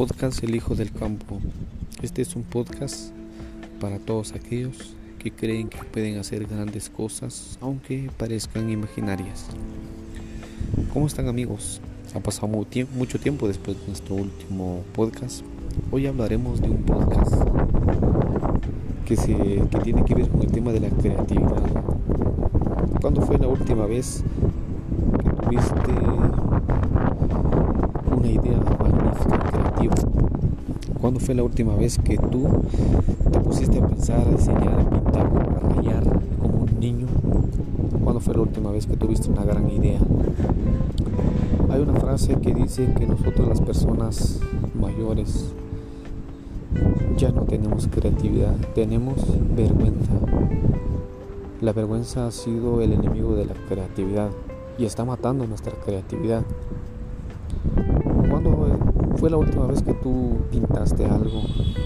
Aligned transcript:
Podcast 0.00 0.42
El 0.42 0.54
Hijo 0.54 0.74
del 0.74 0.90
Campo. 0.92 1.38
Este 2.00 2.22
es 2.22 2.34
un 2.34 2.42
podcast 2.42 3.12
para 3.82 3.98
todos 3.98 4.32
aquellos 4.32 4.96
que 5.18 5.30
creen 5.30 5.68
que 5.68 5.76
pueden 5.76 6.16
hacer 6.16 6.46
grandes 6.46 6.88
cosas 6.88 7.58
aunque 7.60 8.10
parezcan 8.16 8.70
imaginarias. 8.70 9.48
¿Cómo 10.94 11.06
están 11.06 11.28
amigos? 11.28 11.82
Ha 12.14 12.20
pasado 12.20 12.48
mucho 12.48 13.20
tiempo 13.20 13.46
después 13.46 13.78
de 13.78 13.88
nuestro 13.88 14.14
último 14.14 14.82
podcast. 14.94 15.44
Hoy 15.90 16.06
hablaremos 16.06 16.62
de 16.62 16.70
un 16.70 16.82
podcast 16.82 17.34
que, 19.04 19.16
se, 19.16 19.34
que 19.34 19.78
tiene 19.84 20.02
que 20.06 20.14
ver 20.14 20.30
con 20.30 20.40
el 20.40 20.50
tema 20.50 20.72
de 20.72 20.80
la 20.80 20.88
creatividad. 20.88 21.62
¿Cuándo 23.02 23.20
fue 23.20 23.36
la 23.36 23.48
última 23.48 23.84
vez 23.84 24.24
que 25.22 25.30
tuviste 25.42 25.92
una 28.10 28.28
idea 28.28 28.58
¿Cuándo 31.00 31.18
fue 31.18 31.34
la 31.34 31.42
última 31.42 31.74
vez 31.76 31.98
que 31.98 32.18
tú 32.18 32.46
te 33.32 33.40
pusiste 33.40 33.78
a 33.78 33.86
pensar, 33.86 34.20
a 34.20 34.30
diseñar, 34.30 34.80
a 34.80 34.90
pintar, 34.90 35.26
a 35.26 35.74
rayar 35.74 36.04
como 36.38 36.64
un 36.64 36.78
niño? 36.78 37.06
¿Cuándo 38.04 38.20
fue 38.20 38.34
la 38.34 38.42
última 38.42 38.70
vez 38.70 38.86
que 38.86 38.98
tuviste 38.98 39.30
una 39.30 39.42
gran 39.44 39.70
idea? 39.70 39.98
Hay 41.70 41.80
una 41.80 41.94
frase 41.98 42.34
que 42.34 42.52
dice 42.52 42.92
que 42.98 43.06
nosotros 43.06 43.48
las 43.48 43.62
personas 43.62 44.40
mayores 44.78 45.54
ya 47.16 47.30
no 47.30 47.44
tenemos 47.44 47.88
creatividad, 47.88 48.54
tenemos 48.74 49.16
vergüenza. 49.56 50.12
La 51.62 51.72
vergüenza 51.72 52.26
ha 52.26 52.30
sido 52.30 52.82
el 52.82 52.92
enemigo 52.92 53.36
de 53.36 53.46
la 53.46 53.54
creatividad 53.70 54.28
y 54.78 54.84
está 54.84 55.06
matando 55.06 55.46
nuestra 55.46 55.72
creatividad. 55.82 56.44
¿Cuándo 59.20 59.28
fue 59.28 59.30
la 59.30 59.36
última 59.36 59.66
vez 59.66 59.82
que 59.82 59.92
tú 59.92 60.38
pintaste 60.50 61.04
algo, 61.04 61.42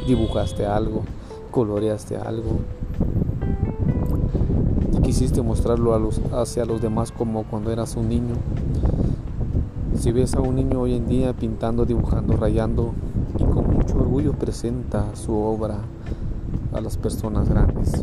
dibujaste 0.06 0.66
algo, 0.66 1.02
coloreaste 1.50 2.16
algo? 2.16 2.60
Y 4.92 5.00
quisiste 5.00 5.42
mostrarlo 5.42 6.10
hacia 6.32 6.64
los 6.64 6.80
demás 6.80 7.10
como 7.10 7.42
cuando 7.42 7.72
eras 7.72 7.96
un 7.96 8.08
niño. 8.08 8.34
Si 9.98 10.12
ves 10.12 10.34
a 10.34 10.40
un 10.40 10.54
niño 10.54 10.80
hoy 10.82 10.94
en 10.94 11.08
día 11.08 11.32
pintando, 11.32 11.84
dibujando, 11.84 12.36
rayando 12.36 12.92
y 13.36 13.42
con 13.42 13.68
mucho 13.68 13.96
orgullo 13.96 14.34
presenta 14.34 15.16
su 15.16 15.34
obra 15.34 15.78
a 16.72 16.80
las 16.80 16.96
personas 16.96 17.48
grandes, 17.48 18.00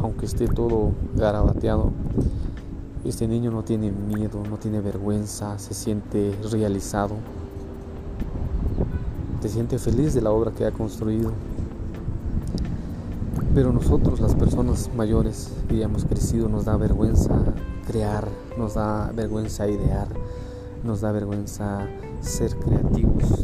aunque 0.00 0.26
esté 0.26 0.46
todo 0.46 0.92
garabateado, 1.16 1.90
este 3.04 3.26
niño 3.26 3.50
no 3.50 3.64
tiene 3.64 3.90
miedo, 3.90 4.44
no 4.48 4.58
tiene 4.58 4.80
vergüenza, 4.80 5.58
se 5.58 5.74
siente 5.74 6.36
realizado 6.52 7.16
te 9.42 9.48
siente 9.48 9.76
feliz 9.76 10.14
de 10.14 10.22
la 10.22 10.30
obra 10.30 10.52
que 10.52 10.64
ha 10.64 10.70
construido. 10.70 11.32
Pero 13.56 13.72
nosotros, 13.72 14.20
las 14.20 14.36
personas 14.36 14.88
mayores 14.96 15.52
que 15.68 15.82
hemos 15.82 16.04
crecido, 16.04 16.48
nos 16.48 16.64
da 16.64 16.76
vergüenza 16.76 17.34
crear, 17.84 18.28
nos 18.56 18.74
da 18.74 19.10
vergüenza 19.12 19.66
idear, 19.66 20.06
nos 20.84 21.00
da 21.00 21.10
vergüenza 21.10 21.88
ser 22.20 22.54
creativos. 22.56 23.42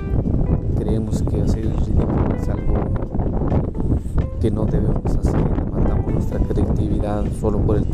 Creemos 0.79 1.21
que 1.23 1.43
hacer 1.43 1.67
el 1.67 1.77
ridículo 1.77 2.35
es 2.41 2.49
algo 2.49 2.75
que 4.41 4.53
no 4.53 4.67
debemos 4.67 5.05
hacer, 5.05 5.71
matamos 5.73 6.13
nuestra 6.13 6.39
creatividad 6.39 7.25
solo 7.41 7.59
por 7.59 7.77
el, 7.77 7.85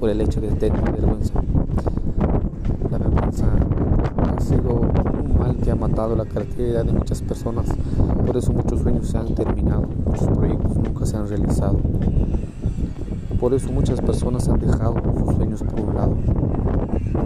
por 0.00 0.10
el 0.10 0.20
hecho 0.20 0.40
de 0.40 0.48
tener 0.48 0.82
vergüenza. 0.90 1.34
La 2.90 2.98
vergüenza 2.98 3.46
ha 4.22 4.40
sido 4.40 4.80
un 4.80 5.38
mal 5.38 5.56
que 5.56 5.70
ha 5.70 5.74
matado 5.74 6.16
la 6.16 6.24
creatividad 6.24 6.84
de 6.84 6.92
muchas 6.92 7.22
personas. 7.22 7.66
Por 8.26 8.36
eso 8.36 8.52
muchos 8.52 8.80
sueños 8.80 9.08
se 9.08 9.18
han 9.18 9.34
terminado, 9.34 9.88
muchos 10.06 10.28
proyectos 10.28 10.76
nunca 10.76 11.06
se 11.06 11.16
han 11.16 11.28
realizado. 11.28 11.78
Por 13.40 13.54
eso 13.54 13.72
muchas 13.72 14.00
personas 14.00 14.48
han 14.48 14.60
dejado 14.60 14.94
sus 15.18 15.34
sueños 15.36 15.62
por 15.62 15.80
un 15.80 15.94
lado. 15.94 16.16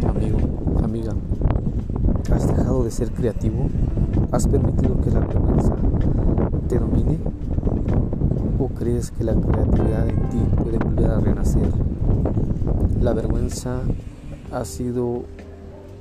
Amigo, 0.09 0.39
amiga, 0.83 1.13
¿has 2.33 2.49
dejado 2.49 2.85
de 2.85 2.91
ser 2.91 3.11
creativo? 3.11 3.69
¿Has 4.33 4.49
permitido 4.49 5.01
que 5.03 5.11
la 5.11 5.21
vergüenza 5.21 5.77
te 6.69 6.79
domine? 6.79 7.19
¿O 8.59 8.69
crees 8.69 9.11
que 9.11 9.25
la 9.25 9.35
creatividad 9.35 10.09
en 10.09 10.29
ti 10.31 10.39
puede 10.63 10.79
volver 10.79 11.11
a 11.11 11.21
renacer? 11.21 11.69
La 13.03 13.13
vergüenza 13.13 13.83
ha 14.53 14.65
sido 14.65 15.25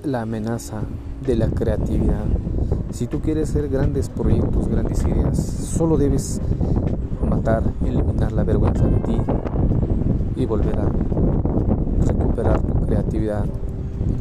la 0.06 0.22
amenaza 0.22 0.82
de 1.26 1.36
la 1.36 1.48
creatividad. 1.48 2.26
Si 2.92 3.08
tú 3.08 3.22
quieres 3.22 3.50
hacer 3.50 3.70
grandes 3.70 4.10
proyectos, 4.10 4.68
grandes 4.68 5.04
ideas, 5.04 5.38
solo 5.38 5.98
debes 5.98 6.40
matar, 7.28 7.64
eliminar 7.86 8.32
la 8.32 8.44
vergüenza 8.44 8.86
de 8.86 8.98
ti 9.02 9.18
y 10.36 10.46
volver 10.46 10.80
a 10.80 10.86
recuperar 12.06 12.62
tu 12.62 12.86
creatividad. 12.86 13.46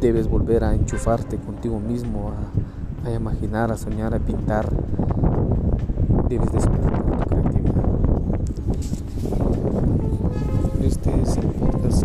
Debes 0.01 0.29
volver 0.29 0.65
a 0.65 0.75
enchufarte 0.75 1.37
contigo 1.37 1.79
mismo, 1.79 2.33
a, 3.05 3.11
imaginar, 3.11 3.71
a 3.71 3.77
soñar, 3.77 4.15
a 4.15 4.19
pintar. 4.19 4.69
Debes 6.29 6.51
despertar 6.53 7.05
tu 7.05 7.29
creatividad. 7.29 7.75
Este 10.83 11.23
es 11.23 11.37
el 11.37 11.47
podcast 11.47 12.05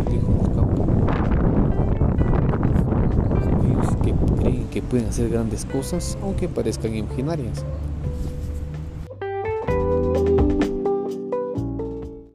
pueden 4.89 5.07
hacer 5.07 5.29
grandes 5.29 5.65
cosas, 5.65 6.17
aunque 6.21 6.49
parezcan 6.49 6.95
imaginarias. 6.95 7.63